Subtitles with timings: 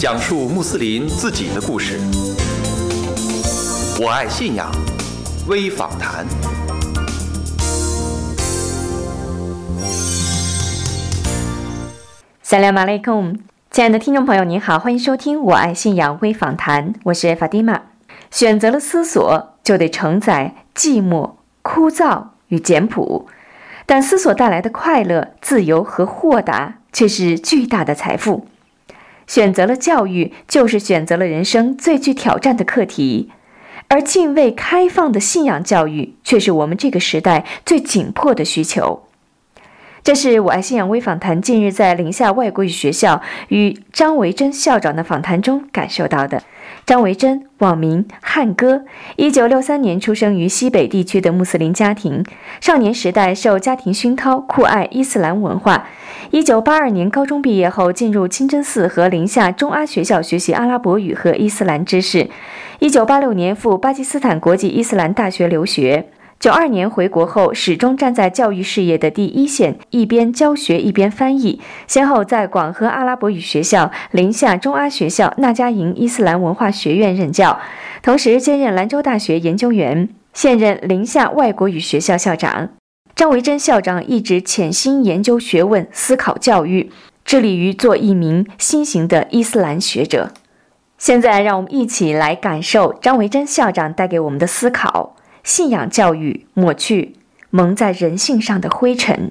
[0.00, 1.98] 讲述穆斯林自己的故事。
[4.00, 4.70] 我爱信仰
[5.48, 6.24] 微访谈。
[12.42, 13.36] 萨利马雷贡，
[13.72, 17.82] 亲爱的听众朋友，您好，欢迎收听《我爱信仰微访谈》，我是法蒂玛。
[18.30, 23.26] 选择了思索，就得承载寂寞、枯燥与简朴，
[23.84, 28.46] 但思索带来的快乐、自由和豁达却是巨大的财富。
[29.28, 33.30] 选择了教育，就是选择了人生最具挑战的课题，
[33.86, 39.04] 而敬畏、开放的信仰教育，却是我们这个时代最紧迫的需求。
[40.02, 46.42] 这是我爱信仰微访谈近日在宁夏外国语学校与张维珍校长的访谈中感受到的。
[46.88, 52.24] 张维珍，网名汉哥，一九六三年出生于西北地区的穆斯林家庭，
[52.62, 55.86] 少年时代受家庭熏陶，酷爱伊斯兰文化。
[56.30, 62.30] 一九八二年高中毕业后，进入清真寺和宁夏中阿学校学习阿拉伯语和伊斯兰知识。
[62.78, 66.06] 一九八六年赴巴基斯坦国际伊斯兰大学留学。
[66.40, 77.58] 九二年回国后，始终站在教育事业的第一线，一边教学一边翻译，先后在广和阿拉伯语学校、宁夏中阿学校、那家营伊斯兰文化学院任教，
[78.02, 82.68] 同时兼任兰州大学研究员，现任宁夏外国语学校校长。
[83.16, 86.92] 张维珍校长一直潜心研究学问，思考教育，
[87.24, 90.30] 致力于做一名新型的伊斯兰学者。
[90.98, 95.16] 现在，让我们一起来感受张维珍校长带给我们的思考。
[95.48, 97.14] 信仰教育抹去
[97.48, 99.30] 蒙在人性上的灰尘。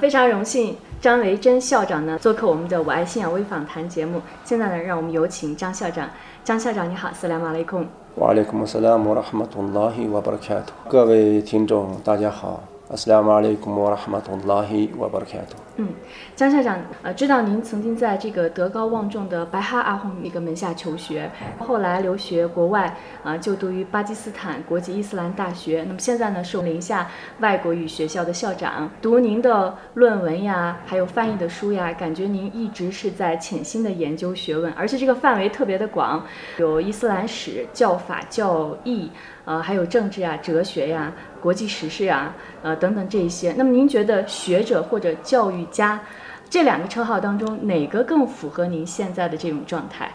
[0.00, 4.22] 非常荣幸，张维珍校长呢做客我们的《我爱信仰微访谈》节目。
[4.44, 6.08] 现在呢，让我们有请张校长。
[6.44, 7.84] 张校长，你好，斯拉马雷孔。
[8.14, 10.72] 瓦雷孔斯拉姆拉哈马图拉希瓦巴拉卡图。
[10.88, 12.62] 各位听众，大家好。
[12.88, 15.56] Assalamu alaikum wa rahmatullahi wa barakatuh。
[15.78, 15.88] 嗯，
[16.36, 21.28] 张校长，呃，知道您曾经在这个德高望重的白哈阿訇一个门下求学，
[21.58, 25.82] 后来留学国外，啊，就读于巴基斯坦国际伊斯兰大学。
[25.88, 27.08] 那么现在呢，是宁夏
[27.40, 28.88] 外国语学校的校长。
[29.02, 36.24] 读您的论文呀，还有翻译的书呀，感觉您一直是在潜心的研究学问，而且这个范围特别的广，
[36.58, 39.10] 有伊斯兰史、教法、教义。
[39.46, 43.52] 呃，还有政治啊、哲学呀、国际时事啊，呃等等这一些。
[43.52, 46.00] 那么您觉得学者或者教育家
[46.50, 50.10] 这两个称号当中，哪个更符合您现在的这种状态？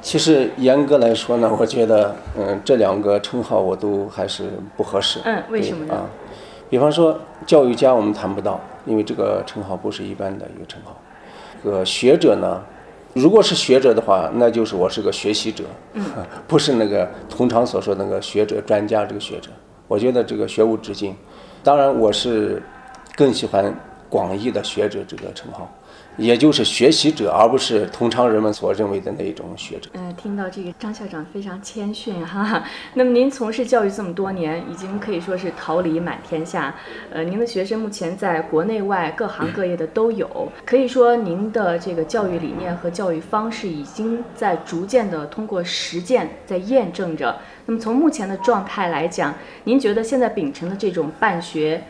[0.00, 5.20] 其实严格来说呢，我觉得，嗯，这两个称号我都还是不合适。
[5.24, 5.94] 嗯，为什么呢？
[5.94, 6.02] 啊，
[6.68, 7.16] 比方说
[7.46, 11.00] 教育家，我们谈不到，因为这个称号不是一般的一个称号。
[11.62, 12.60] 这个学者呢？
[13.14, 15.64] 如果是学者的话，那就是我是个学习者，
[16.48, 19.50] 不是那个通常所说那个学者、专家这个学者。
[19.86, 21.14] 我觉得这个学无止境。
[21.62, 22.62] 当然，我是
[23.14, 23.74] 更喜欢
[24.12, 25.66] 广义的学者这个称号。
[26.18, 29.88] 也就是学习者，而不是通常人们所认为的那一种学者。
[29.94, 32.62] 嗯，听到这个张校长非常谦逊哈。
[32.92, 36.74] 那么您从事教育这么多年，已经可以说是桃李满天下。
[37.10, 40.28] 呃，您的学生目前在国内外各行各业的都有，
[40.66, 47.34] 可以说您的这个教育理念和教育方式已经在逐渐的通过实践在验证着。
[47.64, 49.34] 那么从目前的状态来讲，
[49.64, 51.82] 您觉得现在秉承的这种办学？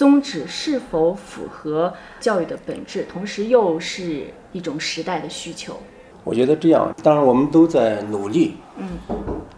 [0.00, 5.76] 宗旨是否符合教育的本质，同时又是一种时代的需求？
[6.24, 8.88] 我觉得这样，当然我们都在努力，嗯，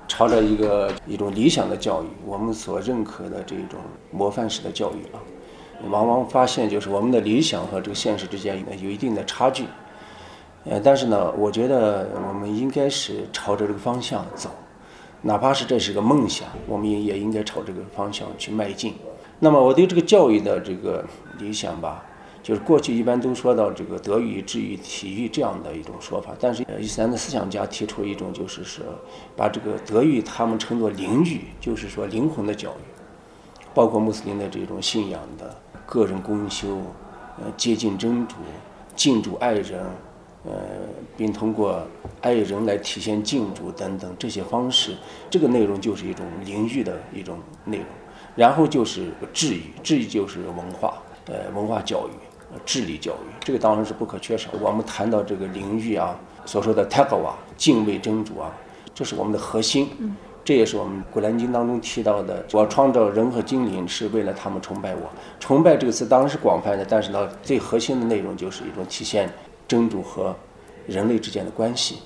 [0.09, 3.79] 朝着一个一种理想的教育，我们所认可的这种
[4.11, 5.23] 模范式的教育啊，
[5.89, 9.67] 往往发现就是我们的理想和这个现实之间有一定的差距。
[10.65, 14.51] 呃，但是呢，我觉得我们应该是朝着这个方向走，
[15.21, 18.93] 哪怕是这是个梦想，我们也也应该朝这个方向去迈进。
[19.45, 21.05] 那么我对这个教育的这个
[21.41, 22.05] 理想吧，
[22.45, 28.85] 就是过去一般都说到这个德育、智育、体育这样的一种说法，但是伊斯兰的思想家提出一种，就是说
[29.35, 35.53] 把这个德育他们称作灵育，就是说灵魂的教育，包括穆斯林的这种信仰的
[35.85, 36.79] 个人公修，
[37.39, 38.37] 呃，接近真主、
[38.95, 39.85] 敬主爱人，
[40.45, 40.53] 呃，
[41.17, 41.85] 并通过
[42.21, 44.95] 爱人来体现敬主等等这些方式，
[45.29, 47.87] 这个内容就是一种灵育的一种内容。
[48.35, 50.95] 然后就是智育，智育就是文化，
[51.27, 52.13] 呃，文化教育，
[52.65, 54.49] 智力教育，这个当然是不可缺少。
[54.61, 58.51] 我们谈到这个领域啊，所说的 taqwa，敬畏真主啊，
[58.95, 59.89] 这是我们的核心。
[60.45, 65.03] 这也是我们《古兰经》当中提到的，我创造人和精灵是为了他们崇拜我。
[65.39, 69.31] 崇拜这个词当然是广泛的，但是呢，最核心的内容就是一种体现
[69.69, 70.35] 真主和
[70.87, 71.99] 人类之间的关系。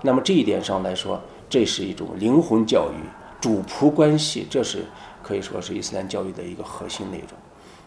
[0.00, 1.20] 那么这一点上来说，
[1.50, 2.96] 这是一种灵魂教育，
[3.42, 4.86] 主仆关系，这是。
[5.22, 7.28] 可以说是伊斯兰教育的一个核心内容。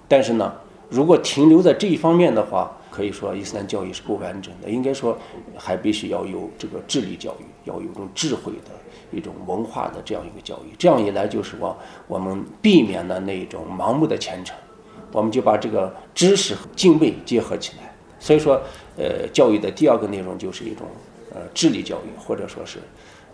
[0.08, 0.54] 但是呢，
[0.90, 4.70] 如果停留在这一方面的话，可以说伊斯兰教育是不完整的。
[4.70, 5.18] 应该说，
[5.58, 8.72] 还必须要有这个智力教育，要有一种智慧的
[9.12, 10.74] 一种文化的这样一个教育。
[10.78, 11.76] 这样一来，就是说
[12.08, 14.56] 我们避免了那一种盲目的虔诚，
[15.12, 17.92] 我们就把这个知识和敬畏结合起来。
[18.20, 18.62] 所以说，
[18.96, 20.88] 呃，教育的第二个内容就是一种
[21.34, 22.80] 呃智力教育，或者说是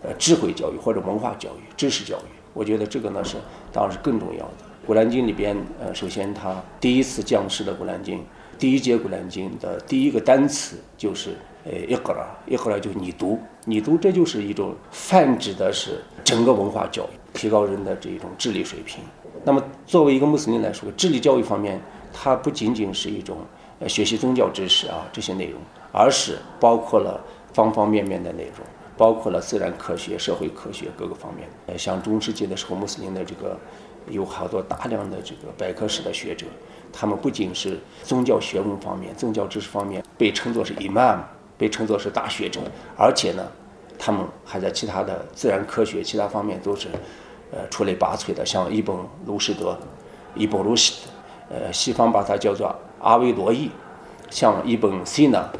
[0.02, 2.41] 呃智慧教育或者文化教育、知识教育。
[2.52, 3.36] 我觉得这个呢是
[3.72, 4.64] 当然是更重要的。
[4.86, 8.22] 古兰经里边，呃，首先它第一次降世的古兰经。
[8.58, 11.30] 第一节古兰经的第一个单词就是
[11.64, 19.02] 呃一格拉，一格拉就你读，你读，这就是一种泛指的是整个文化教育，提高人的这一种智力水平。
[19.42, 21.80] 那么作为一个穆斯林来说，智力教育方面，
[22.12, 23.38] 它不仅仅是一种
[23.80, 25.60] 呃学习宗教知识啊这些内容，
[25.90, 27.20] 而是包括了
[27.52, 28.64] 方方面面的内容，
[29.02, 31.48] 包括了自然科学、社会科学各个方面。
[31.66, 33.58] 呃，像中世纪的时候，穆斯林的这个
[34.06, 36.46] 有好多大量的这个百科式的学者。
[36.92, 41.18] 他们不仅是宗教学问方面、宗教知识方面被称作是 imam，
[41.58, 42.60] 被称作是大学者，
[42.96, 43.44] 而且呢，
[43.98, 46.86] 他们还在其他的自然科学其他方面都是，
[47.50, 48.46] 呃，出类拔萃的。
[48.46, 48.94] 像伊本·
[49.26, 49.76] 卢士德、
[50.36, 51.08] 伊本·卢西，
[51.50, 53.68] 呃，西方把它叫做阿维罗伊；
[54.30, 55.50] 像伊本·西纳、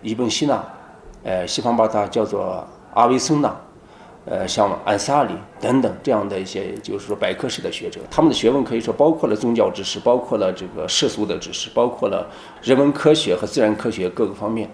[0.00, 0.64] 伊本·西纳，
[1.24, 2.66] 呃，西方把它叫做
[2.96, 3.54] 阿维森纳。
[4.28, 12.28] 呃，像安萨里等等这样的一些，就是说百科式的学者，他们的学问可以说包括了宗教知识，包括了这个世俗的知识，包括了
[12.60, 14.68] 人文科学和自然科学各个方面。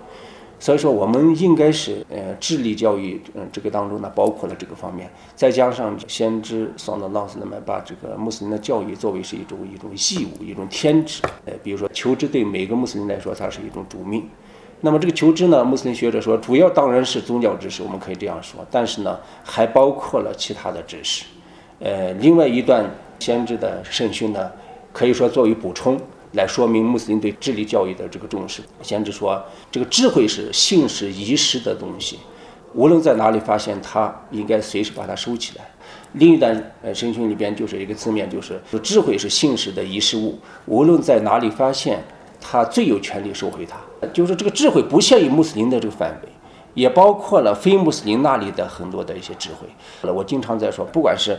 [0.59, 11.21] 所以说，我们应该是呃智力教育，嗯，这个当中呢，包括了这个方面，再加上先知桑德老师那么把这个穆斯林的教育作为是一种一种义务，一种天职。
[11.45, 14.27] 呃，比如说求知对每个穆斯林来说，它是一种主命。
[14.85, 15.65] 那么这个求知呢？
[15.65, 18.67] 穆斯林学者说，主要当然是宗教知识，我们可以这样说。
[18.69, 21.25] 但是呢，还包括了其他的知识。
[21.79, 22.85] 呃，另外一段
[23.21, 24.51] 先知的圣训呢，
[24.93, 25.97] 可以说作为补充
[26.33, 28.61] 来说明穆斯林对智力教育的这个重视。
[28.83, 29.41] 先知说，
[29.71, 32.19] 这个智慧是信使遗失的东西，
[32.75, 35.65] 无论在哪里发现，它应该随时把它收起来。
[36.15, 40.37] 另一段呃圣训里边就是一个字面，就是说智慧是信使的遗失物，
[40.67, 42.03] 无论在哪里发现。
[42.43, 43.79] 他最有权利收回它，
[44.13, 46.29] 就是这个智慧不限于穆斯林的这个范围，
[46.75, 50.11] 也包括了非穆斯林那里的很多的一些智慧。
[50.11, 51.39] 我经常在说，不管是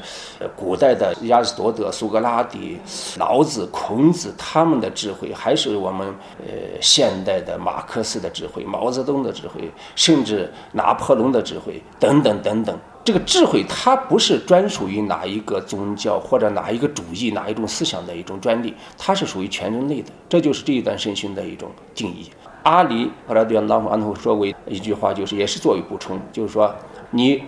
[0.55, 2.77] 古代的亚里士多德、苏格拉底、
[3.17, 6.07] 老子、孔子他们的智慧，还是我们
[6.39, 12.77] 呃现代的马克思的智慧、毛泽东的智慧，甚至拿破仑的智慧等等等等。
[13.05, 20.09] 这个智慧，它不是专属于哪一个宗教或者哪一个主义、哪一种思想的一种专利，它是属于全人类的。
[20.29, 22.29] 这就是这一段圣训的一种定义。
[22.63, 26.73] 阿里后来对拉姆安图说过一句话，就是也是作为补充，就是说，
[27.11, 27.43] 你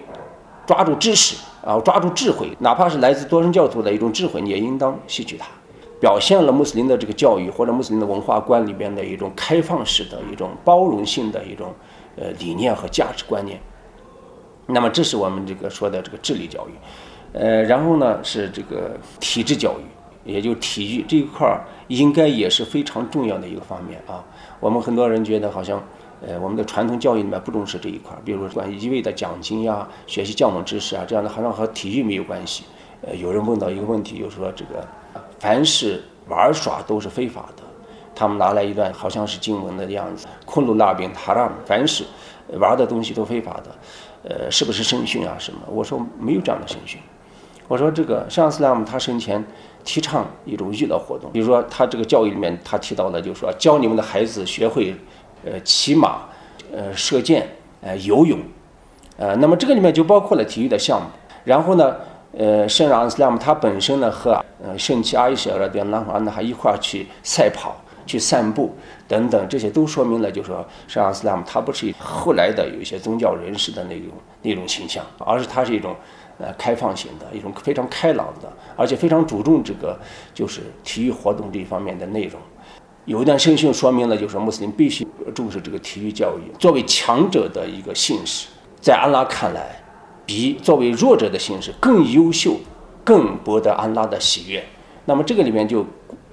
[0.66, 5.48] 抓住知识啊，抓住智慧，哪怕是来自多神教徒的一种智慧，你也应当吸取它。
[6.02, 11.74] 表现了穆斯林的这个教育或者穆斯林的文化观里边的一种开放式的一种包容性的一种
[12.18, 13.60] 呃理念和价值观念。
[14.68, 16.72] 那么这是我们这个说的这个智力教育，
[17.32, 19.84] 呃，然后呢是这个体制教育，
[20.26, 24.22] 也就体育这一块儿应该也是非常重要的一个方面啊。
[24.60, 25.82] 我们很多人觉得好像，
[26.26, 32.66] 呃，我们的传统教育里面不重视这一块儿，比如说关于一味的讲经呀、学习教门知识啊，这样的好像和体育没有关系。
[33.02, 34.86] 呃，有人问到一个问题，就是说这个
[35.40, 37.64] 凡是玩耍都是非法的，
[38.16, 42.04] 他们拿来一段好像是经文的样子，昆鲁拉宾塔拉，凡是
[42.60, 43.76] 玩的东西都非法的。
[44.28, 45.36] 呃，是不是圣训啊？
[45.38, 45.60] 什么？
[45.68, 47.00] 我说没有这样的圣训。
[47.68, 49.44] 我说这个上次拉姆他生前
[49.86, 54.94] 提倡一种娱乐活动，比如说他这个教育里面他提到的，就是说教你们的孩子学会
[55.46, 56.24] 呃骑马、
[56.74, 57.48] 呃射箭、
[57.82, 58.40] 呃游泳，
[59.16, 61.08] 呃，那么这个里面就包括了体育的项目。
[61.46, 61.96] 然后呢，
[62.34, 67.76] 呃，圣让斯拉姆他本身呢和呃圣妻阿伊舍尔边拉法呢还一块去赛跑。
[68.08, 68.72] 去散步
[69.08, 74.10] 等等，这些都说明了，就是说，圣阿斯拉姆他不是后来的有一些宗教人士的那种
[74.44, 75.96] 那种形象，而是他是一种
[76.40, 80.00] 呃开放型的一种非常开朗的，而且非常注重这个
[80.34, 82.40] 就是体育活动这方面的内容。
[83.06, 88.48] 有一段圣训说明了，就是穆斯林必须重视这个体育教育，作为强者的一个信使，
[88.82, 89.82] 在安拉看来，
[90.26, 92.58] 比作为弱者的信使更优秀，
[93.04, 94.64] 更博得安拉的喜悦。
[95.06, 95.86] 那么这个里面就。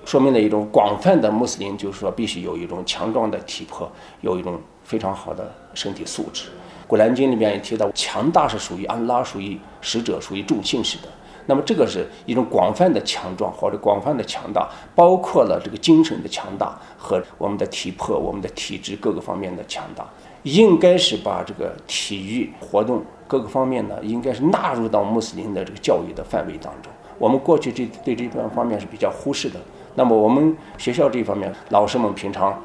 [0.04, 3.88] 说明了一种广泛的穆斯林，就是说必须有一种强壮的体魄，
[4.20, 6.46] 有一种非常好的身体素质。
[6.92, 11.08] 古兰经里面也提到，强大是属于安拉，属于使者，属于众信使的。
[11.46, 20.06] 那么这个是一种广泛的强壮或者广泛的强大，包括了这个精神的强大和我们的体魄、我们的体质各个方面的强大，
[20.42, 26.92] 应该是把这个体育活动各个方面呢，应该是纳入到穆斯林的这个教育的范围当中。
[27.18, 29.58] 我们过去这对这方方面是比较忽视的。
[29.94, 32.62] 那么我们学校这方面，老师们平常，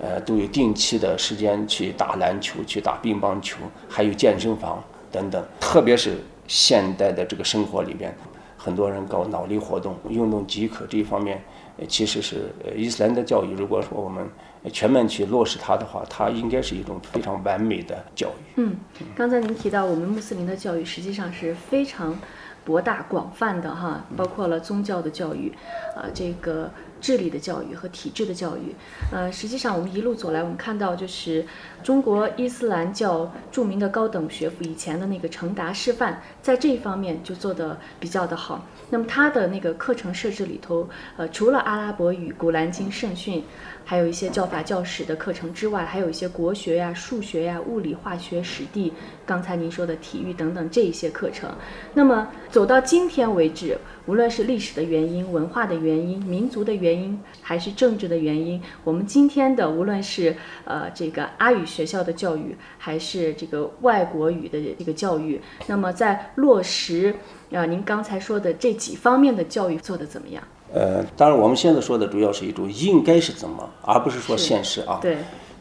[0.00, 5.44] 呃，都有定期的时间去打篮球、去打乒乓球，还有健身房等等。
[5.58, 8.14] 特别是现代的这个生活里边，
[8.56, 11.42] 很多人搞脑力活动、运动即可这一方面，
[11.88, 13.54] 其实是伊斯兰的教育。
[13.54, 14.24] 如果说我们
[14.72, 18.52] 全面去落实它的话，它应该是一种非常完美的教育。
[18.56, 18.76] 嗯，
[19.16, 22.16] 刚才您提到我们穆斯林的教育实际上是非常。
[22.64, 25.50] 博大广泛的哈，包括了宗教的教育，
[25.96, 28.74] 啊，这个智力的教育和体制的教育，
[29.12, 31.46] 呃，实际上我们一路走来，我们看到就是
[31.82, 38.66] 中国伊斯兰教著名的高等学府以前的那个成达师范，在这一方面就做得比较的好。
[38.90, 43.42] 那么它的那个课程设置里头，呃，除了阿拉伯语、古兰经、圣训。
[43.90, 48.92] 还有一些教法教史的课程之外，还有一些国学呀、数学呀、物理、化学、史地，
[49.24, 51.50] 刚才您说的体育等等这一些课程。
[51.94, 67.14] 那么走到今天为止，无论是历史的原因、文化的原因、民族的原因，还是政治的原因，我们今天的无论是呃这个阿语学校的教育，还是这个外国语的这个教育，那么在落实
[67.54, 70.42] 啊您刚才说的这几方面的教育做得怎么样？
[70.72, 74.98] 呃，当然，我们现在说的主要是一种应该是怎么，而不是说现实啊。
[75.00, 75.16] 对。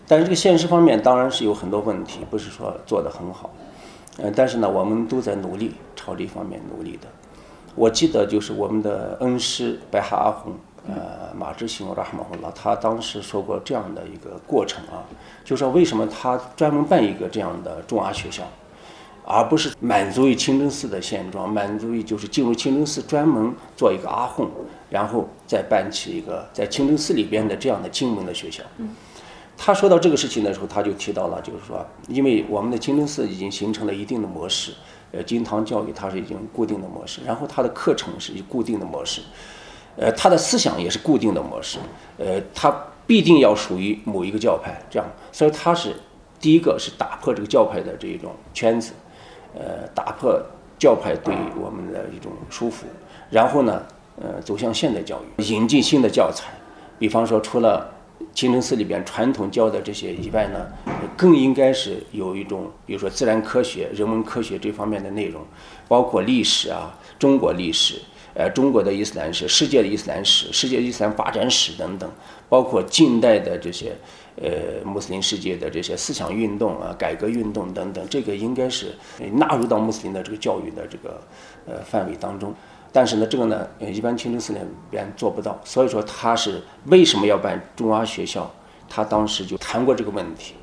[0.07, 3.49] 但是这个现实方面当然是有很多问题，不是说做得很好。
[4.17, 7.07] 呃，但是呢，我们都在努力朝这方面努力的。
[7.75, 10.51] 我记得就是我们的恩师白哈阿訇，
[10.87, 15.03] 呃，马志兴拉哈马洪拉，他当时说过这样的一个过程啊，
[15.45, 18.43] 就说为什么他专门办一个这样的中阿学校。
[19.29, 24.47] 而不是满足于清真寺的现状，满足于就是进入清真寺专门做一个阿訇，
[24.89, 28.63] 然后再办起一个在清真寺里边的这样的经文的学校。
[29.57, 34.71] 他说到这个事情的时候，他就提到了，就是说，因为我们的清真寺已经形成了一定的模式，
[35.11, 39.19] 呃，金堂教育它是已经固定的模式，然后它的课程是固定的模式，
[39.97, 41.79] 呃，它的思想也是固定的模式，
[42.17, 42.73] 呃，它
[43.05, 45.95] 必定要属于某一个教派，这样，所以它是
[46.39, 48.93] 第一个是打破这个教派的这种圈子。
[49.59, 50.39] 呃，打破
[50.77, 52.83] 教派对我们的一种束缚，
[53.31, 53.81] 然后呢，
[54.21, 56.53] 呃，走向现代教育，引进新的教材，
[56.99, 57.91] 比方说，除了
[58.35, 60.67] 清真寺里边传统教的这些以外呢，
[61.15, 65.41] 更应该是有一种，比如说自然科学、人文科学这方面的内容，
[65.87, 67.95] 包括历史啊，中国历史，
[68.35, 72.07] 呃，中国的伊斯兰史、世界的伊斯兰史、世界伊斯兰发展史等等，
[72.47, 73.95] 包括近代的这些。
[74.41, 78.95] 呃，穆斯林世界的这些思想运动啊、改革运动等等，这个应该是
[79.33, 81.19] 纳入到穆斯林的这个教育的这个
[81.65, 82.53] 呃范围当中。
[82.91, 85.59] 但是呢，这个呢，一般清真寺那边做不到。
[85.63, 88.49] 所以说，他是为什么要办中阿学校？
[88.87, 90.53] 他当时就谈过这个问题。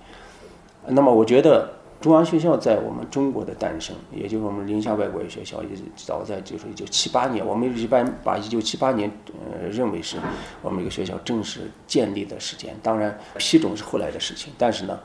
[0.86, 1.68] 那么，我觉得。
[2.04, 10.18] 中央学校在我们中国的诞生，也就是我们宁夏外国语学校，也早在就是一九七八年，我们一般把一九七八年呃认为是
[10.60, 12.76] 我们一个学校正式建立的时间。
[12.82, 14.52] 当然，批准是后来的事情。
[14.58, 15.00] 但是呢，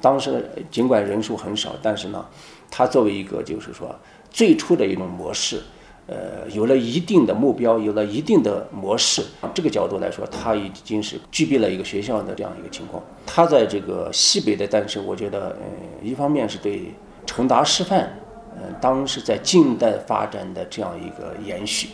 [0.00, 2.24] 当时尽管人数很少，但是呢，
[2.70, 3.94] 它作为一个就是说
[4.30, 5.60] 最初的一种模式。
[6.08, 9.22] 呃，有了一定的目标，有了一定的模式，
[9.52, 13.02] 这个角度来说，它已经是具备了一个学校的这样一个情况。
[13.26, 15.66] 它在这个西北的诞生，我觉得，呃，
[16.02, 16.94] 一方面是对
[17.26, 18.18] 成达师范，
[18.56, 21.90] 呃，当时在近代发展的这样一个延续。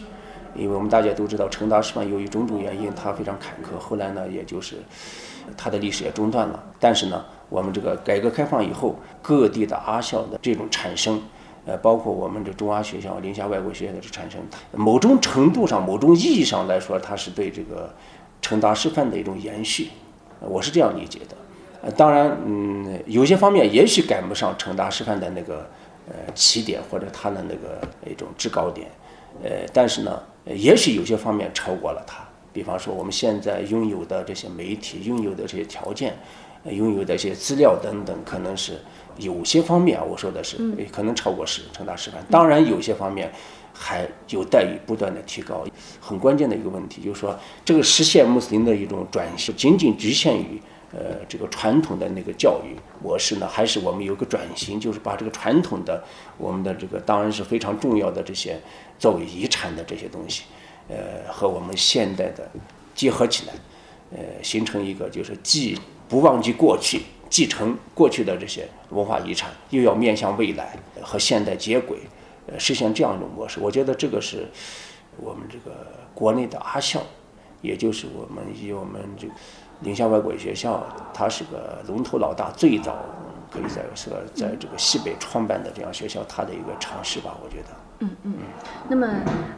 [0.54, 4.76] 因为我们大家都知道，成达师范由于种种原因，它非常坎坷，后来呢，也就是
[5.56, 6.62] 它的历史也中断了。
[6.78, 11.20] 但是呢，我们这个改革开放以后，各地的阿校的这种产生。
[11.66, 14.38] 呃，包括我们这中阿学校、宁夏外国学院的这产生，
[14.72, 17.94] 某种程度上、某种意义上来说，它是对这个
[18.42, 19.88] 成达师范的一种延续，
[20.40, 21.36] 我是这样理解的。
[21.80, 25.66] 呃，当然，嗯，有些方面也许赶不上成达师范的那个
[26.06, 27.80] 呃起点或者它的那个
[28.10, 28.90] 一种制高点，
[29.42, 32.22] 呃，但是呢，也许有些方面超过了它。
[32.52, 36.14] 比方说，我们现在拥有的这些媒体、拥有的这些条件、
[36.64, 38.78] 拥有的一些资料等等，可能是。
[39.18, 40.56] 有些方面啊，我说的是，
[40.90, 42.24] 可能超过是成大师范。
[42.30, 43.32] 当然，有些方面
[43.72, 45.64] 还有待于不断的提高。
[46.00, 50.60] 很关键的一个问题就是说，这个实现穆斯林的一种转型，仅仅局限于
[50.92, 56.02] 呃这个传统的那个教育模式呢，还是我们有个转型，就是把这个传统的
[56.36, 58.60] 我们的这个当然是非常重要的这些
[58.98, 60.42] 作为遗产的这些东西，
[60.88, 60.96] 呃，
[61.32, 62.48] 和我们现代的
[62.94, 63.54] 结合起来，
[64.12, 65.78] 呃，形成一个就是既
[66.08, 67.00] 不忘记过去。
[67.28, 71.98] 继承过去的这些文化遗产，又要面向未来和现代接轨，
[72.46, 73.58] 呃，实现这样一种模式。
[73.60, 74.46] 我觉得这个是
[75.16, 75.74] 我们这个
[76.14, 77.00] 国内的阿校，
[77.60, 79.32] 也就是我们以我们这个
[79.80, 83.04] 宁夏外国语学校，它是个龙头老大，最早
[83.50, 87.68] 可以在说在这个西北创办的这样学校，它的一个尝试吧，我觉得。
[88.00, 88.34] 嗯嗯
[88.88, 89.08] 那么，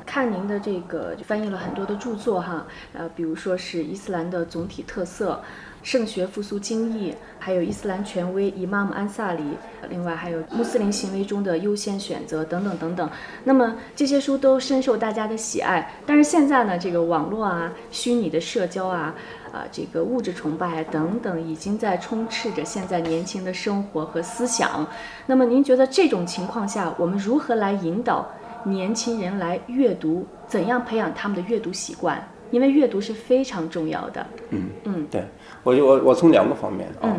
[0.05, 5.43] 看您的这个翻译了很多的著作哈，呃，比如说是伊斯兰的总体特色、
[5.87, 9.45] 圣学复苏经义，还有伊斯兰权威伊玛目安萨里，
[9.89, 13.09] 另外还有穆斯林行为中的优先选择等等等等。
[13.45, 15.89] 那么这些书都深受大家的喜爱。
[16.05, 19.15] 但是现在呢，这个网络啊、虚拟的社交啊、
[19.53, 24.85] 啊这个物质崇拜等等，已经在充斥着现在年轻的生活和思想。
[25.27, 28.29] 那么您觉得这种情况下，我们如何来引导？
[28.65, 32.21] 年轻人来阅读，怎样培养他们的阅读习惯？
[32.51, 34.27] 因为阅读是非常重要的。
[34.51, 35.25] 嗯嗯，对
[35.63, 37.17] 我我我从两个方面啊，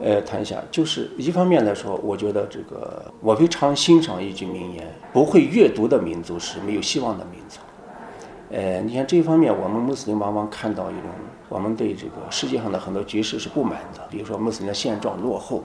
[0.00, 7.58] 呃谈一下，就是一方面来说，我觉得这个我非常欣赏一句名言：不会阅读的民族是没有希望的民族。
[8.50, 11.10] 呃，你看这一方面，我们穆斯林往往看到一种
[11.48, 15.64] 我们对这个世界上的很多局势是不满的，比如说穆斯林的现状落后，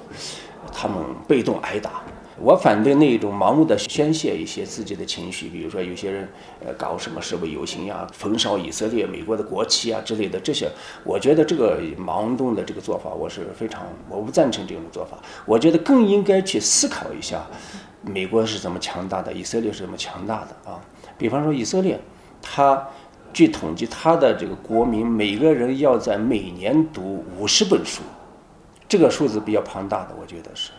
[0.74, 0.98] 他们
[1.28, 2.02] 被动挨打。
[2.42, 6.28] 我反对那一种盲目的宣泄一些自己的情绪，比如说有些人
[6.66, 10.68] 呃搞什么示威游行呀、焚烧以色列、美国的国旗啊之类的这些，
[11.04, 15.18] 我觉得这个盲动的这个做法我是非常我不赞成这种做法。
[15.46, 17.46] 我觉得更应该去思考一下，
[18.02, 20.82] 美国是怎么强大的，以色列是怎么强大的啊？
[21.20, 22.00] 比方说以色列，
[22.42, 22.88] 它
[23.32, 28.02] 据统计，它的这个国民每个人要在每年读五十本书，
[28.90, 30.72] 这个数字比较庞大的，我觉得是。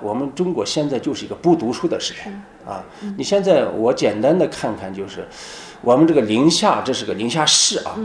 [0.00, 2.30] 我们中国现在就是一个不读书的时代
[2.70, 2.84] 啊！
[3.16, 5.26] 你现在我简单的看看，就是
[5.80, 7.96] 我们这个宁夏，这是个宁夏市啊，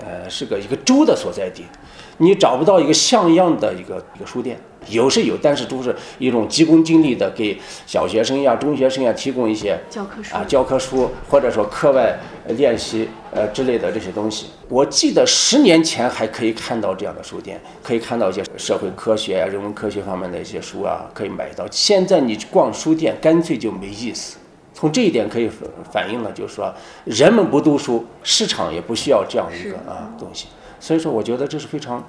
[0.00, 1.64] 呃，是个一个州的所在地，
[2.18, 4.58] 你找不到一个像样的一个一个书店。
[4.88, 12.18] 有是有，但是都是一种急功近利的，给小学生呀、中学生呀提供一些教科书啊教科书，或者说课外
[12.56, 14.46] 练习呃之类的这些东西。
[14.70, 21.66] 我记得十年前还可以看到这样的书店，可以看到一些社会科学呀、人文科学方面的一些书啊，可以买到。
[21.70, 24.38] 现在你逛书店干脆就没意思。
[24.80, 25.46] 从这一点可以
[25.92, 30.46] 反映了，就是说人们不读书，市场也不需要这样一个啊东西。
[30.80, 32.02] 所以说，我觉得这是非常。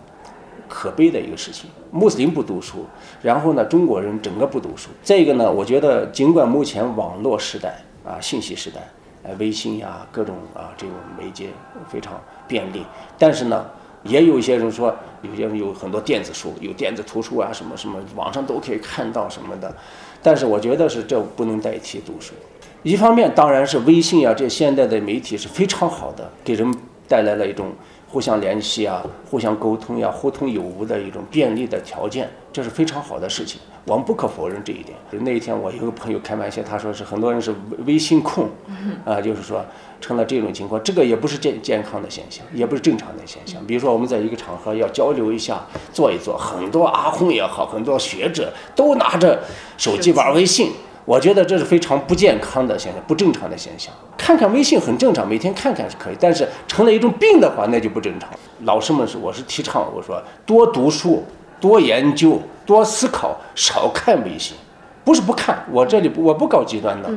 [0.70, 2.86] 可悲的一个事情，穆斯林不读书，
[3.22, 4.90] 然后呢，中国人整个不读书。
[5.04, 8.80] 再一个呢，我觉得尽管目前网络时代啊，信息时代，
[9.22, 11.50] 呃，微信呀，各种啊这种媒介
[11.90, 12.14] 非常
[12.48, 12.86] 便利，
[13.20, 13.70] 但是呢，
[14.04, 19.76] 也有一些人说，有些人有很多电子书，有电子图书啊，什么什么，网上都可以看到什么的。
[20.24, 22.34] 但是我觉得是这不能代替读书。
[22.84, 26.74] 一方面当然是微信啊，这现代的媒体是非常好的，给人
[27.08, 27.72] 带来了一种。
[28.14, 34.98] 互相联系啊，互相沟通呀，互通有无的一种便利的条件，这是非常好的事情，我们不可否认这一点。
[35.22, 38.50] 那一天我有个朋友开玩笑，他说是很多人是微信控，
[39.06, 39.66] 啊，就是说
[40.02, 43.66] 成了这种情况，这个也不是健健康的现象，也不是正常的现象。
[43.66, 49.40] 比如说我们在一个场合要交流一下，坐一坐，很多阿訇也好，很多学者都拿着
[49.78, 50.74] 手机玩微信。
[51.12, 53.94] 我觉得这是非常不健康的现象，不正常的现象。
[54.18, 58.30] 看看微信很正常，每天看看是可以，但是成了一种病的话，那就不正常。
[58.62, 61.22] 老师们是，我是提倡，我说多读书、
[61.60, 64.56] 多研究、多思考，少看微信。
[65.04, 67.10] 不是不看，我这里我不搞极端的，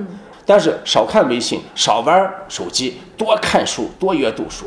[0.45, 4.67] 但是少看微信，少玩手机，多看书，多阅读书。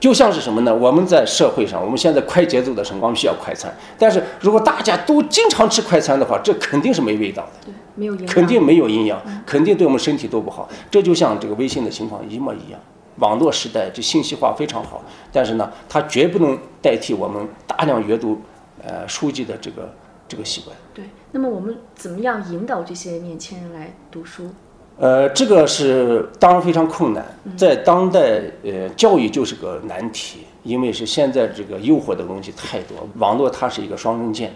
[0.00, 0.74] 就像是什么呢？
[0.74, 3.70] 我们在社会上，我们现在快节奏的生活，我们需要快餐。
[3.98, 7.70] 但是如果大家都经常吃快餐的话，这肯定是没味道的。
[7.96, 8.28] 对，没有营养。
[8.28, 10.68] 肯定没有营养，肯定对我们身体都不好。
[10.90, 12.80] 这就像这个微信的情况一模一样。
[13.18, 18.40] 网络时代，这信息化非常好，但是呢，它绝不能代替我们大量阅读，
[18.82, 19.94] 呃，书籍的这个
[20.26, 20.74] 这个习惯。
[20.94, 21.04] 对。
[21.30, 24.50] 那么我们怎么样引导这些年轻人来读书？
[24.98, 27.24] 呃，这个是当然非常困难，
[27.56, 32.96] 在当代，呃，教育就是个难题，因为是现在这个诱惑的东西太多。
[33.16, 34.54] 网络它是一个双刃剑，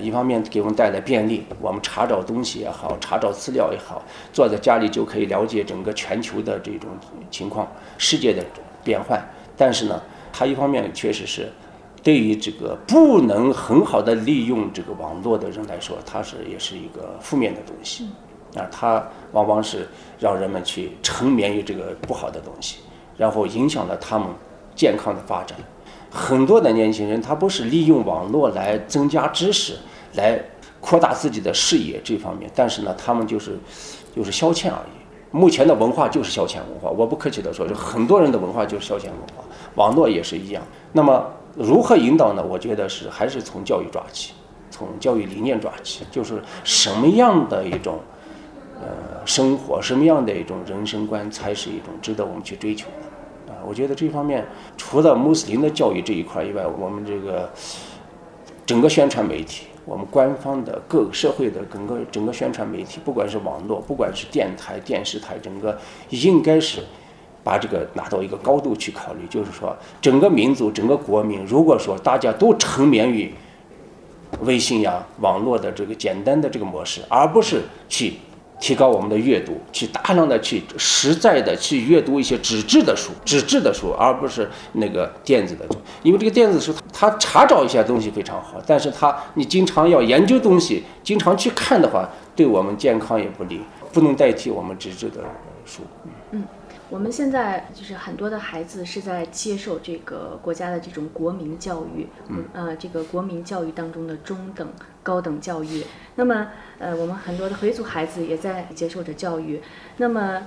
[0.00, 4.02] 一方面给我们带来便利，我们查找东西也好，查找资料也好，
[4.32, 6.90] 坐在家里就可以了解整个全球的这种
[7.30, 8.44] 情况、世界的
[8.82, 9.22] 变换。
[9.56, 10.02] 但是呢，
[10.32, 11.50] 它一方面确实是
[12.02, 18.08] 对于这个不能很好的利用这个网络的人来说，它是也是一个负面的东西。
[18.54, 19.02] 啊，它
[19.32, 22.80] 往往是让人们去沉湎于这个不好的东西，
[23.16, 24.28] 然后影响了他们
[24.74, 25.56] 健康的发展。
[26.12, 29.76] 很多的年轻人，他不是利用网络来增加知识，
[30.14, 30.38] 来
[30.80, 33.58] 扩大自己的视野这方面，但是呢，他们就是
[34.14, 35.36] 就是消遣而已。
[35.36, 39.42] 目前的文化就是消遣文化，我不客气的说，就很多人的文化就是消遣文化，
[39.76, 40.62] 网络也是一样。
[40.92, 42.44] 那么如何引导呢？
[42.46, 44.34] 我觉得是还是从教育抓起，
[44.70, 47.98] 从教育理念抓起，就是什么样的一种。
[48.84, 53.06] 呃，生活什么样的一种人生观才是一种值得我们去追求的？
[53.66, 54.46] 我觉得这方面
[54.76, 57.50] 除了穆斯林的教育这一块以外，我们这个
[58.66, 65.76] 整个宣传媒体我们官方的各个社会的整个整个宣传媒体，不管是网络，不管是电台、电视台，整个
[66.10, 66.80] 应该是
[67.42, 73.32] 把这个拿到一个高度去考虑，就是说整个民族、整个国民，如果说大家都沉湎于
[74.42, 78.14] 微信呀、网络的这个简单的这个模式，而不是去。
[78.62, 85.76] 提高我们的阅读，去大量的去实在的去阅读一些纸质的书，纸质的书，而不是那个电子的书。
[86.04, 93.60] 因为这个电子书，它查找一些东西非常好，但是它你经常要研究东西，经常去看的话，对我们健康也不利，
[93.92, 95.24] 不能代替我们纸质的
[95.66, 95.82] 书。
[96.30, 96.44] 嗯。
[96.88, 104.68] 我们现在就是很多的孩子是在接受这个国家的这种国民教育，嗯，呃，这个国民教育当中的中等、
[105.02, 105.84] 高等教育。
[106.14, 109.60] 那么，呃，我们很多的回族孩子也在接受着教育。
[109.96, 110.46] 那么，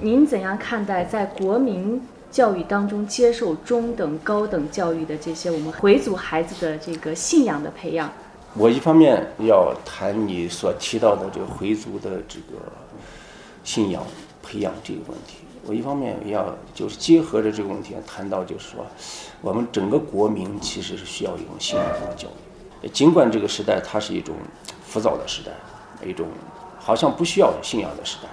[0.00, 8.10] 您怎样看待在国民教育当中接受中等、高等教育的这些我们回族孩子的这个信仰的培养？
[8.56, 12.60] 我一方面要谈你所提到的这个回族的这个
[13.64, 14.04] 信仰
[14.42, 15.38] 培养这个问题。
[15.66, 18.86] 我一方面要就是结合着这个问题谈到，就是说，
[19.40, 22.53] 我们整个国民其实是需要一种信仰的教育。
[22.92, 24.34] 尽管这个时代它是一种
[24.86, 25.52] 浮躁的时代，
[26.06, 26.26] 一种
[26.78, 28.28] 好像不需要信仰的时代，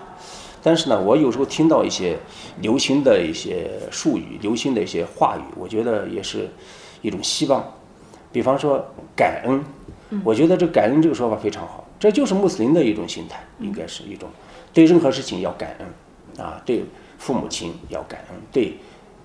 [0.61, 2.17] 但是呢，我有时候听到一些
[2.59, 6.49] 流行的一些术语、流行的一些话语，我觉得也是
[7.01, 7.63] 一种希望。
[8.31, 8.85] 比方说
[9.15, 9.63] 感恩，
[10.23, 14.29] 我觉得这感恩这个说法非常好，这就是穆斯林的一种心态，应该是一种
[14.73, 16.83] 对任何事情要感恩啊，对。
[17.21, 18.75] 父母亲要感恩，对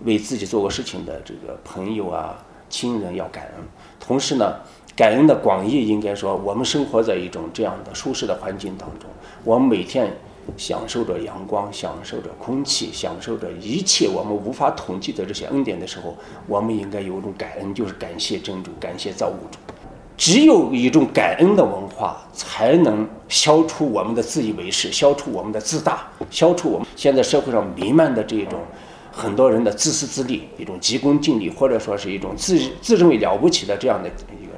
[0.04, 2.36] 为自己做过事情的这个朋友啊、
[2.68, 3.64] 亲人要感恩。
[3.98, 4.56] 同时呢，
[4.96, 9.10] 感恩的广义应该说，我们生活在一种这样的舒适的环境当中，
[9.44, 10.10] 我们每天
[10.56, 19.58] 享受着阳光，享受着空气，享受着一切我们无法统计的这些恩典的时候，我们应该有一种感恩，就是感谢真主，感谢造物主。
[20.16, 28.58] 只有一种感恩的文化，才能消除我们的自以为是，消除我们的自大，消除我们现在社会上弥漫的这种
[29.12, 34.10] 很多人的自私自利，一种急功近利，或者说是一种自自认为了不起的这样的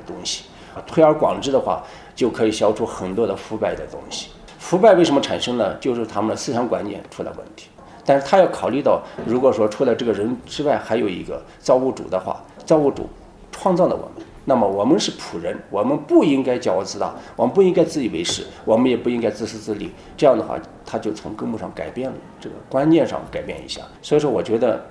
[0.08, 0.44] 东西。
[0.86, 4.30] 推而广之的话，就可以消除很多的腐败的东西。
[4.58, 5.74] 腐败为什么产生呢？
[5.78, 7.68] 就是他们的思想观念出了问题。
[8.04, 13.06] 但是他要考虑到，如果说除了这个人之外，还有一个造物主的话，造物主
[13.52, 14.26] 创造了我们。
[14.46, 19.92] 那么我们是仆人，我们不应该骄傲自大，我们不应该自以为是，我们也不应该自私自利。
[20.16, 23.82] 这样的话，他就从根本上改变了这个观念上改变一下。
[24.00, 24.82] 所以说，我觉得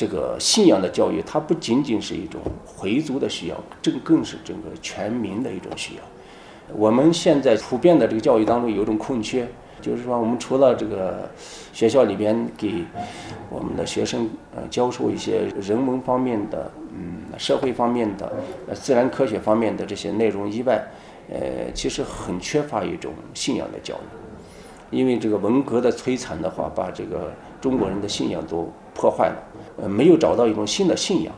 [0.00, 6.02] 这个信仰的教育，它不仅仅是一种回族的需要，这更是整个全民的一种需要。
[6.74, 9.46] 我们现在普遍的这个教育当中有一种空缺。
[9.82, 11.30] 就是说，我们除了这个
[11.74, 12.82] 学校里边给
[13.50, 18.32] 我们的学生呃教授一些人文方面的、嗯社会方面的、
[18.68, 20.82] 呃自然科学方面的这些内容以外，
[21.30, 24.96] 呃，其实很缺乏一种信仰的教育。
[24.96, 29.36] 因为这个文革的摧残的话，把这个中国人的信仰都破坏了，
[29.76, 31.34] 呃，没有找到一种新的信仰，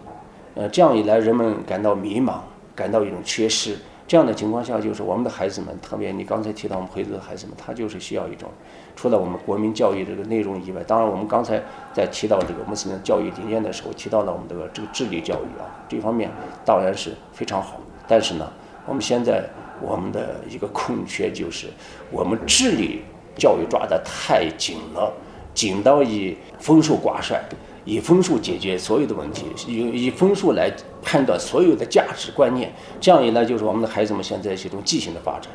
[0.55, 2.39] 呃，这样一来，人们感到迷茫，
[2.75, 3.77] 感到一种缺失。
[4.09, 8.51] 这样的情况下，就是我们的孩子们，特别你刚才提到我们回族的孩子们，他就是需要一种，
[8.95, 11.63] 除了我们国民教育这个内容以外，当然我们刚才
[11.95, 16.31] 在提到这个穆斯林教育理念的时候，提到了我们这个这个智力教育啊，这方面
[16.63, 17.81] 当然是非常好。
[18.07, 18.53] 但是呢，
[18.87, 19.49] 我们现在
[19.81, 21.69] 我们的一个空缺就是，
[22.11, 23.03] 我们智力
[23.37, 25.11] 教育抓得太紧了，
[25.55, 27.43] 紧到以分数挂帅。
[27.85, 35.51] 以分数解决所有的问题，以以分数来判断所有的价值观念，这样一来，就是我们的孩子们现在是一种畸形的发展。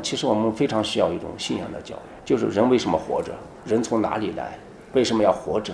[0.00, 3.32] 其实我们非常需要一种信仰的教育，就是人为什么活着，
[3.64, 4.56] 人从哪里来，
[4.92, 5.72] 为什么要活着，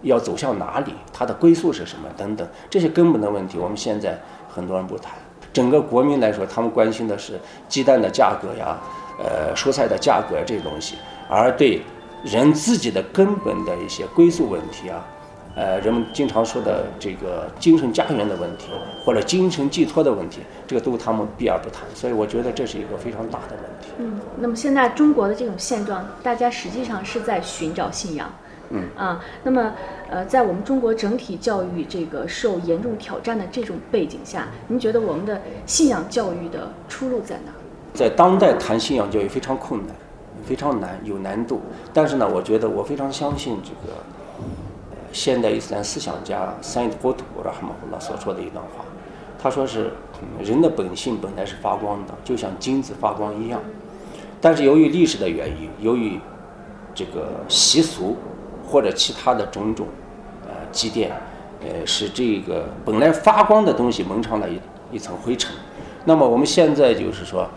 [0.00, 4.18] 要走向哪里，它的归宿是什么等等这些根本的问题，我们现在
[4.48, 5.12] 很多人不谈。
[5.52, 8.78] 整个国民来说，他们关心的是鸡蛋的价格呀，
[9.18, 10.94] 呃，蔬菜的价格呀这些东西，
[11.28, 11.82] 而对
[12.24, 15.04] 人自己的根本的一些归宿问题啊。
[15.56, 18.68] 呃，人们经常说的这个精神家园的问题，
[19.04, 23.88] 或者精神寄托的问题，这个都他们避而不谈，所以我觉得这是一个非常大的问题。
[23.98, 28.30] 嗯，那么现在中国的这种现状，大家实际上是在寻找信仰。
[28.72, 29.72] 嗯啊，那么
[30.08, 37.52] 呃，在我们中国整体教育这个受严重挑战的这种背景下，您觉得我们的信仰教育的出路在哪？
[37.92, 39.96] 在当代谈信仰教育非常困难，
[40.44, 41.60] 非常难，有难度。
[41.92, 43.98] 但是呢，我觉得我非常相信这个。
[45.12, 48.84] 现代伊斯兰思想家三伊多图拉哈马胡拉所说的一段话，
[49.38, 49.92] 他说是
[50.42, 53.60] 人的本性本来是发光的，就像金子发光一样，
[54.40, 56.18] 但是由于历史的原因，由于
[56.94, 58.16] 这个习俗
[58.66, 59.86] 或者其他的种种
[60.44, 61.10] 呃积淀，
[61.60, 64.60] 呃使这个本来发光的东西蒙上了一
[64.92, 65.52] 一层灰尘，
[66.04, 67.48] 那么我们现在就是说，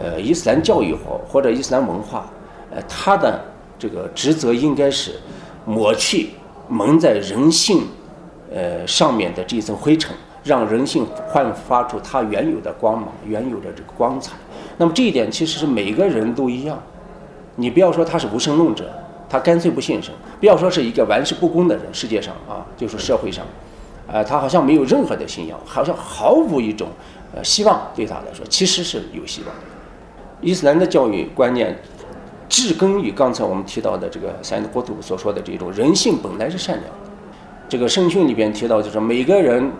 [0.00, 2.30] 呃，伊斯兰教育或或者伊斯兰文化，
[2.70, 3.40] 呃，它的
[3.78, 5.20] 这个职责应该是
[5.64, 6.30] 抹去
[6.68, 7.86] 蒙在人性
[8.52, 14.32] 呃上面的这一层灰尘，让人性焕发出它原有的光芒、原有的这个光彩。
[14.78, 16.80] 那么这一点其实是每个人都一样。
[17.56, 18.90] 你不要说他是无神论者，
[19.28, 23.44] 他干脆不信神；不要说是一个玩世不恭的人，世界上啊，就是社会上，
[24.06, 26.88] 呃，他好像没有任何的信仰，好像毫无一种
[27.34, 27.90] 呃希望。
[27.94, 29.60] 对他来说，其实是有希望的。
[30.40, 31.78] 伊斯兰的教育观念，
[32.52, 37.10] 植根于刚才我们提到的这个三国图所说的这种人性本来是善良的。
[37.66, 39.72] 这个圣训里边提到，就是每个人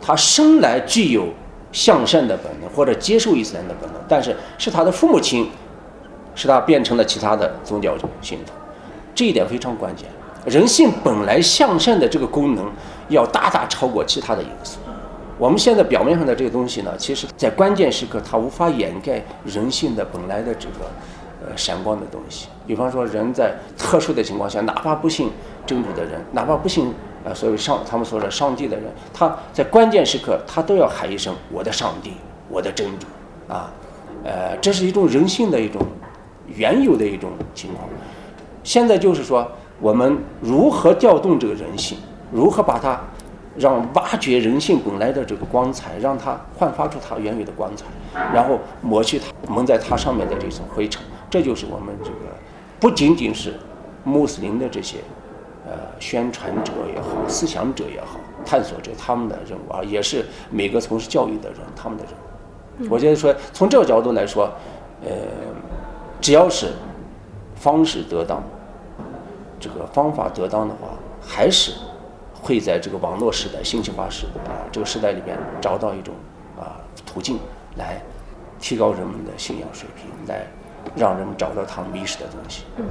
[0.00, 1.26] 他生来具有
[1.72, 5.50] 向善的本能，或者接受伊斯兰的本能，但是是他的父母亲。
[6.36, 8.52] 使他变成了其他的宗教信徒，
[9.14, 10.08] 这一点非常关键。
[10.44, 12.68] 人性本来向善的这个功能，
[13.08, 14.78] 要大大超过其他的因素。
[15.38, 20.90] 我们现在表面上的这个东西呢，其实在关键时刻它无法掩盖人性的本来的这个
[21.46, 22.48] 呃闪光的东西。
[22.66, 25.30] 比方说，人在特殊的情况下，哪怕不信
[25.66, 26.92] 真主的人，哪怕不信
[27.24, 32.14] 呃所谓上他们所说的上帝的人，他在关键时刻他都要喊一声“我的上帝，
[32.48, 33.06] 我的真主”
[33.52, 33.72] 啊，
[34.24, 35.80] 呃，这是一种人性的一种。
[36.56, 37.88] 原有的一种情况，
[38.62, 41.96] 现在就是说，我们如何调动这个人性，
[42.30, 43.00] 如何把它
[43.56, 47.86] 让挖掘人性本来的这个光彩，让它焕发出它原有的光彩，
[48.34, 51.02] 然后抹去它蒙在它上面的这层灰尘，
[51.34, 52.16] 这就是我们这个
[52.78, 53.54] 不仅仅是
[54.04, 54.98] 穆斯林的这些
[55.66, 62.94] 呃宣传者也好，思想者也好，探索者他们的任务啊，也是每个从事教育的人他们的任务。
[62.94, 64.48] 我觉得说，从这个角度来说，
[65.02, 65.10] 呃。
[66.20, 66.68] 只要是
[67.56, 68.40] 方式得当，
[69.58, 71.72] 这个方法得当的话，还是
[72.32, 76.14] 会在这个网络时代、信息化时啊这个时代里边找到一种
[76.56, 77.40] 啊途径
[77.76, 78.00] 来
[78.60, 80.46] 提高人们的信仰水平，来。
[80.96, 82.64] 让人们找到他们迷失的东西。
[82.76, 82.84] 嗯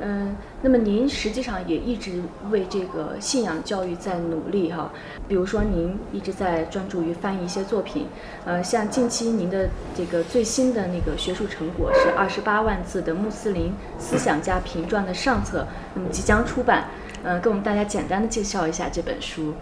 [0.00, 4.90] 嗯，那么您实际上也一直为这个信仰教育在努力哈。
[5.28, 8.08] 比如说，您一直在专注于翻译一些作品，
[8.44, 16.88] 呃，像近期您的这个最新的那个学术成果是二十八万字的穆斯林思想家评传的上册，那么即将出版，
[17.22, 19.54] 呃，跟我们大家简单的介绍一下这本书。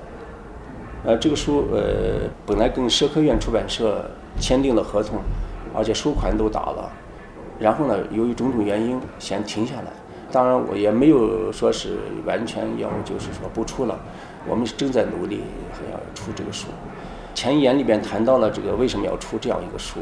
[1.04, 5.20] 呃，这个书呃，本来跟社科院出版社签订了合同，
[5.74, 6.90] 而且书款都打了。
[7.62, 9.92] 然后呢，由于种种原因，先停下来。
[10.32, 13.96] 当然，我也没有说是完全要就是说不出了。
[14.48, 16.66] 我们是正在努力还要出这个书。
[17.34, 20.00] 前言里边谈到了这个为什么要出这样一个书。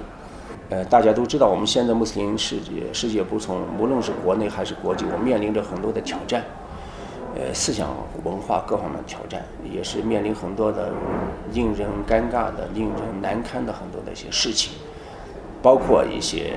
[0.70, 6.42] 呃，大家都知道，我们现在穆斯林世界世界不从，无论是国内还是国际，我面临着很多的挑战。
[7.34, 7.90] 呃，思想
[8.24, 10.90] 文化各方面挑战，也是面临很多的
[11.52, 14.72] 令人尴尬的、令人难堪的很多的一些事情，
[15.60, 16.54] 包括一些。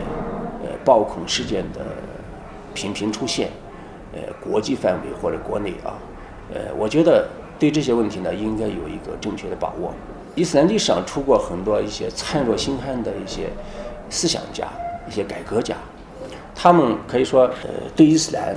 [0.86, 1.80] 暴恐事件的
[2.74, 3.50] 频频出现，
[4.14, 5.94] 呃，国际范围或者国内啊，
[6.54, 9.94] 呃，我觉得对这些问题呢，应该有一个正确的把握。
[10.36, 13.50] 伊斯兰历史上出过很多一些灿若星汉的一些
[14.10, 14.68] 思想家、
[15.08, 15.76] 一些改革家，
[16.56, 18.56] 他们可以说，呃，对伊斯兰、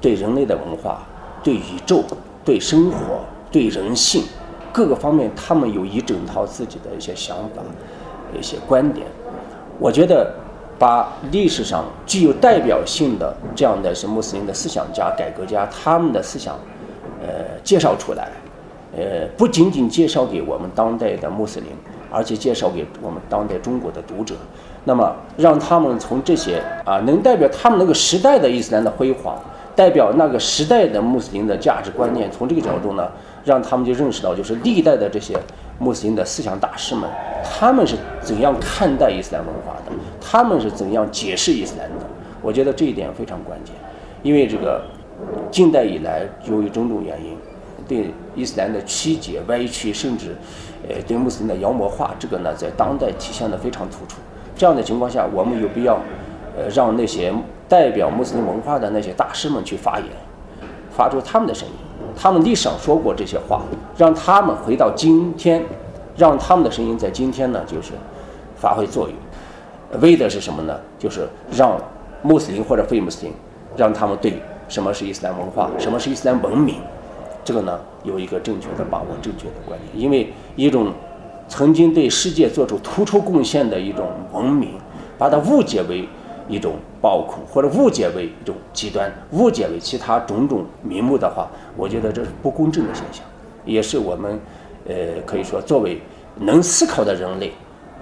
[0.00, 1.02] 对人类的文化、
[1.42, 2.04] 对宇宙、
[2.44, 4.24] 对生活、对人性
[4.72, 7.62] 各个方面，他们有一整套自己的一些想法、
[8.38, 9.06] 一些观点。
[9.78, 10.32] 我觉得。
[10.78, 16.54] 把历史上具有代表性的这样的是穆斯林的思想家、改革家他们的思想，
[17.22, 18.28] 呃，介绍出来，
[18.96, 21.68] 呃，不仅仅介绍给我们当代的穆斯林，
[22.10, 24.34] 而且介绍给我们当代中国的读者。
[24.84, 29.36] 那么，让他们从这些啊，能代表他们那个时代的伊斯兰的辉煌，
[29.74, 33.10] 代表那个时代的穆斯林的价值观念，从这个角度呢，
[33.46, 35.34] 让他们就认识到，就是历代的这些。
[35.78, 37.06] 穆斯林的思想大师们，
[37.44, 39.92] 他们是怎样看待伊斯兰文化的？
[40.18, 42.06] 他们是怎样解释伊斯兰的？
[42.40, 43.74] 我觉得这一点非常关键，
[44.22, 44.82] 因为这个
[45.50, 47.36] 近代以来，由于种种原因，
[47.86, 50.34] 对伊斯兰的曲解、歪曲，甚至
[50.88, 54.16] 呃对穆斯林的妖魔化，这个呢，在当代体现的非常突出。
[54.56, 56.00] 这样的情况下，我们有必要
[56.56, 57.30] 呃让那些
[57.68, 60.08] 代表穆斯林文化的那些大师们去发言，
[60.90, 61.74] 发出他们的声音。
[62.16, 63.60] 他们历史上说过这些话，
[63.96, 65.62] 让他们回到今天，
[66.16, 67.92] 让他们的声音在今天呢，就是
[68.56, 70.00] 发挥作用。
[70.00, 70.80] 为的是什么呢？
[70.98, 71.78] 就是让
[72.22, 73.34] 穆斯林或者非穆斯林，
[73.76, 76.76] 让他们对什么是伊斯兰文化，什么是伊斯兰文明，
[77.44, 80.02] 这个呢有一个正确的把握、正确的观念。
[80.02, 80.90] 因为一种
[81.48, 84.70] 曾经对世界做出突出贡献的一种文明，
[85.18, 86.08] 把它误解为。
[86.48, 93.24] 一种暴恐，或者误解为一种极端，误解为其他种种名目的话，我觉得这是不公正的现象，
[93.64, 94.38] 也是我们，
[94.88, 96.00] 呃，可以说作为
[96.40, 97.52] 能思考的人类，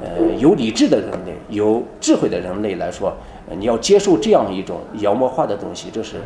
[0.03, 3.13] 呃有理智的人类、有智慧的人类来说，
[3.59, 6.17] 你要接受这样一种妖魔化的东西，这是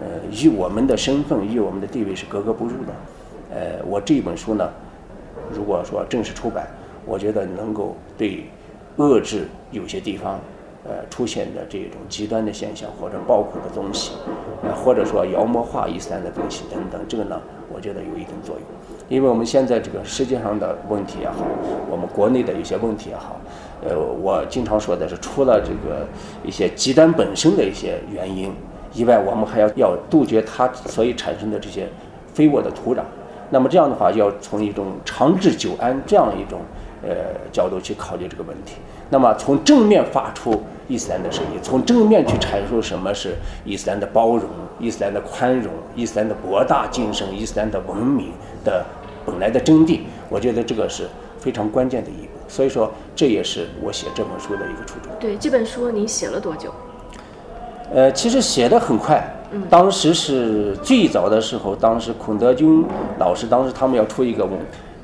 [0.00, 2.92] 呃与我们的身份、与我们的地位是格格不入的。
[3.54, 4.68] 呃，我这一本书呢，
[5.52, 6.66] 如果说正式出版，
[7.04, 8.44] 我觉得能够对
[8.96, 10.40] 遏制有些地方。
[10.88, 14.12] 呃，出现的这种极端的现象或者暴恐的东西，
[14.62, 17.40] 呃，或者说妖魔化伊斯兰的东西等等，这个呢，
[17.74, 18.64] 我觉得有一定作用。
[19.08, 21.44] 因为我们现在这个世界上的问题也好，
[21.90, 23.36] 我们国内的一些问题也好，
[23.84, 26.06] 呃，我经常说的是，除了这个
[26.44, 28.52] 一些极端本身的一些原因
[28.92, 31.88] 以外，我们还要要杜绝它所以产生的这些
[32.32, 33.00] 非我的土壤。
[33.50, 36.60] 那么这样的话，要从一种长治久安这样一种
[37.08, 37.14] 呃
[37.52, 38.74] 角度去考虑这个问题。
[39.08, 40.62] 那么从正面发出。
[40.88, 44.44] 伊斯兰的声音，从正面去阐述什么是伊斯兰的包容、
[44.78, 48.30] 伊斯兰的宽容、伊斯兰的博大精深、伊斯兰的文明
[48.64, 48.86] 的
[49.24, 51.08] 本来的真谛，我觉得这个是
[51.40, 52.28] 非常关键的一步。
[52.46, 55.10] 所以说，这也是我写这本书的一个初衷。
[55.18, 56.72] 对这本书，您写了多久？
[57.92, 59.28] 呃，其实写的很快。
[59.50, 59.64] 嗯。
[59.68, 62.84] 当时是最早的时候，当时孔德军
[63.18, 64.48] 老师当时他们要出一个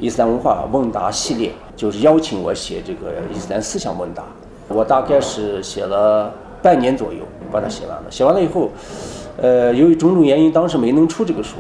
[0.03, 4.25] 伊斯兰文化问答系列，就是邀请我写这个伊斯兰思想问答。
[4.67, 6.29] 我大概是写了
[6.61, 7.21] 半年左右，
[7.53, 8.11] 把它写完了。
[8.11, 8.69] 写完了以后，
[9.41, 11.59] 呃，由于种种原因，当时没能出这个书。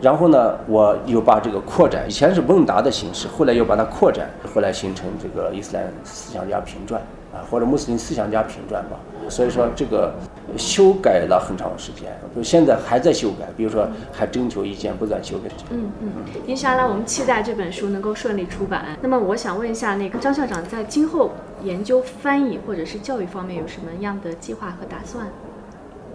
[0.00, 6.98] 然后呢，我又把这个扩展，以前是问答的形式，后来又把它扩展，后来形成这个伊斯兰思想家评传
[7.34, 8.96] 啊，或者穆斯林思想家评传吧。
[9.28, 10.12] 所以说这个
[10.56, 15.50] 修改了很长时间，就现在还在修改，比如说还征求意见，不断修改。
[15.70, 16.08] 嗯嗯，
[16.46, 18.84] 接下来我们期待这本书能够顺利出版。
[19.00, 21.30] 那么我想问一下，那个张校长在今后
[21.62, 25.26] 研究翻译或者是教育方面有什么样的计划和打算？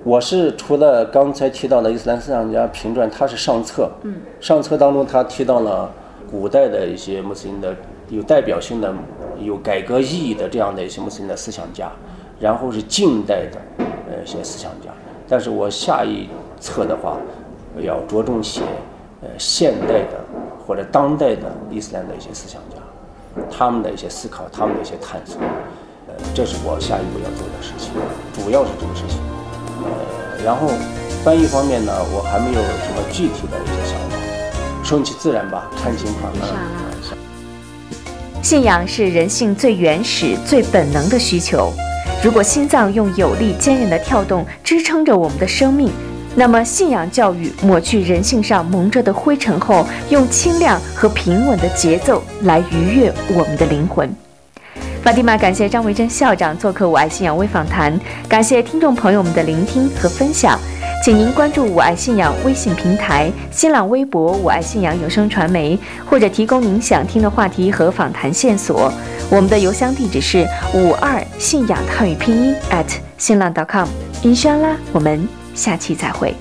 [0.04, 3.90] 我是除了刚才提到的伊斯兰思想家评传，它是上册。
[4.04, 4.16] 嗯。
[4.40, 5.92] 上册当中，他提到了
[6.30, 7.76] 古代的一些穆斯林的
[8.08, 8.94] 有代表性的、
[9.42, 11.92] 有改革意义的这样的一些穆斯林的思想家，
[12.40, 14.90] 然后是近代的呃一些思想家。
[15.28, 16.28] 但是我下一
[16.60, 17.18] 册的话，
[17.82, 18.62] 要着重写
[19.22, 20.20] 呃现代的
[20.66, 22.78] 或者当代的伊斯兰的一些思想家，
[23.50, 25.40] 他们的一些思考，他们的一些探索。
[26.08, 27.94] 呃，这是我下一步要做的事情，
[28.34, 29.20] 主要是这个事情。
[29.84, 30.68] 呃，然后
[31.24, 34.18] 翻译方面呢，我还没有什么具体的一些想法，
[34.84, 36.34] 顺其自然吧，看情况。
[38.42, 41.72] 信仰是人性最原始、最本能的需求。
[42.24, 45.92] 如果心脏用有力、坚韧的跳动支撑着我们的生命，
[46.36, 54.10] 那么信仰教育抹去人性上蒙着的灰尘后，用清亮和平稳的节奏来愉悦我们的灵魂。
[55.04, 57.98] 法蒂玛，感谢张维珍校长做客《我爱信仰》微访谈，
[58.28, 60.58] 感谢听众朋友们的聆听和分享，
[61.02, 68.92] 请您关注《我爱信仰》微信平台、新浪微博“我爱信仰有声传媒”，或者提供您想听的话题和访谈线索。
[69.32, 72.86] 我们的邮箱地址是五二信仰汉语拼音 at
[73.18, 73.88] 新浪 .com。
[74.24, 76.36] i n s h a l l a 我们下期再会。